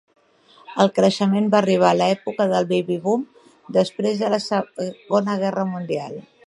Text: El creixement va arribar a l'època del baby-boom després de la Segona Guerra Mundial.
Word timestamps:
El 0.83 0.89
creixement 0.95 1.49
va 1.55 1.59
arribar 1.59 1.91
a 1.91 1.99
l'època 1.99 2.49
del 2.55 2.67
baby-boom 2.73 3.29
després 3.81 4.21
de 4.25 4.35
la 4.35 4.45
Segona 4.51 5.39
Guerra 5.45 5.73
Mundial. 5.77 6.23